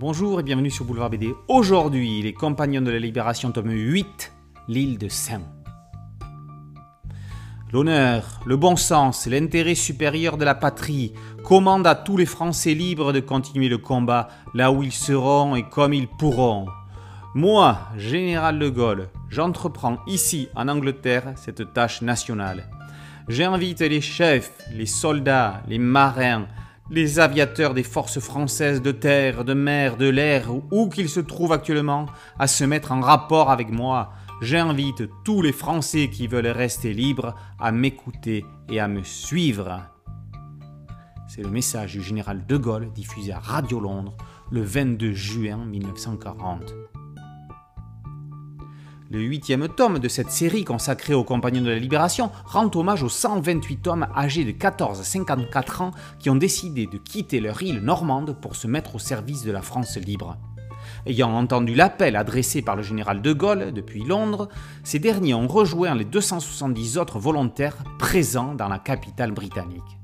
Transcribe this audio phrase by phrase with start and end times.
[0.00, 1.34] Bonjour et bienvenue sur Boulevard BD.
[1.48, 4.32] Aujourd'hui, les Compagnons de la Libération, tome 8,
[4.68, 5.42] l'île de Saint.
[7.72, 13.12] L'honneur, le bon sens l'intérêt supérieur de la patrie commandent à tous les Français libres
[13.12, 16.66] de continuer le combat là où ils seront et comme ils pourront.
[17.34, 22.70] Moi, général de Gaulle, j'entreprends ici en Angleterre cette tâche nationale.
[23.26, 26.46] J'invite les chefs, les soldats, les marins,
[26.90, 31.52] les aviateurs des forces françaises de terre, de mer, de l'air, où qu'ils se trouvent
[31.52, 32.06] actuellement,
[32.38, 34.12] à se mettre en rapport avec moi.
[34.40, 39.82] J'invite tous les Français qui veulent rester libres à m'écouter et à me suivre.
[41.26, 44.16] C'est le message du général de Gaulle diffusé à Radio Londres
[44.50, 46.74] le 22 juin 1940.
[49.10, 53.08] Le huitième tome de cette série consacrée aux compagnons de la Libération rend hommage aux
[53.08, 57.80] 128 hommes âgés de 14 à 54 ans qui ont décidé de quitter leur île
[57.80, 60.36] normande pour se mettre au service de la France libre.
[61.06, 64.50] Ayant entendu l'appel adressé par le général de Gaulle depuis Londres,
[64.84, 69.98] ces derniers ont rejoint les 270 autres volontaires présents dans la capitale britannique.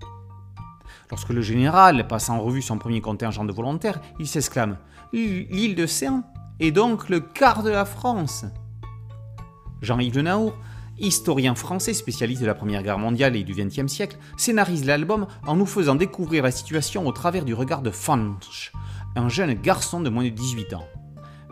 [1.10, 4.78] Lorsque le général passe en revue son premier contingent de volontaires, il s'exclame
[5.12, 6.24] L'île de Saint
[6.58, 8.46] est donc le quart de la France
[9.84, 10.56] Jean-Yves Le Naour,
[10.98, 15.56] historien français spécialiste de la Première Guerre mondiale et du XXe siècle, scénarise l'album en
[15.56, 18.72] nous faisant découvrir la situation au travers du regard de Funch,
[19.14, 20.86] un jeune garçon de moins de 18 ans.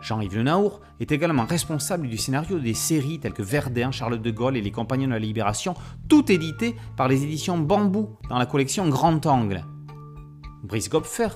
[0.01, 4.31] Jean-Yves Le Naour est également responsable du scénario des séries telles que Verdun, Charlotte de
[4.31, 5.75] Gaulle et Les Compagnons de la Libération,
[6.09, 9.63] toutes éditées par les éditions Bambou dans la collection Grand Angle.
[10.63, 11.29] Brice Gopfer,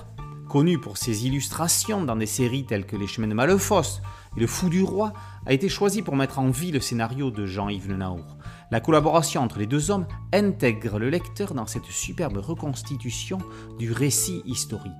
[0.48, 4.00] connu pour ses illustrations dans des séries telles que Les Chemins de Malefosse
[4.36, 5.12] et Le Fou du Roi,
[5.46, 8.36] a été choisi pour mettre en vie le scénario de Jean-Yves Le Naour.
[8.70, 13.38] La collaboration entre les deux hommes intègre le lecteur dans cette superbe reconstitution
[13.78, 14.92] du récit historique.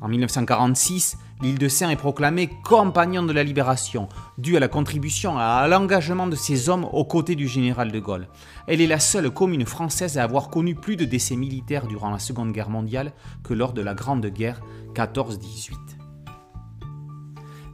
[0.00, 4.08] En 1946, l'île de Saint est proclamée compagnon de la libération,
[4.38, 8.28] due à la contribution à l'engagement de ces hommes aux côtés du général de Gaulle.
[8.68, 12.20] Elle est la seule commune française à avoir connu plus de décès militaires durant la
[12.20, 13.12] Seconde Guerre mondiale
[13.42, 14.60] que lors de la Grande Guerre
[14.94, 15.72] 14-18.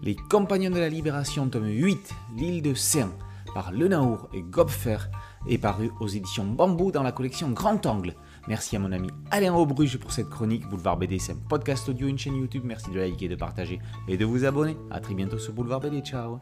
[0.02, 3.12] Les Compagnons de la Libération, tome 8, L'île de Saint,
[3.52, 4.98] par Le Naour et Gopfer,
[5.46, 8.14] est paru aux éditions Bambou dans la collection Grand Angle.
[8.48, 10.68] Merci à mon ami Alain Aubruge pour cette chronique.
[10.68, 12.62] Boulevard BD, c'est un podcast audio, une chaîne YouTube.
[12.64, 14.76] Merci de liker, de partager et de vous abonner.
[14.90, 16.00] A très bientôt sur Boulevard BD.
[16.00, 16.40] Ciao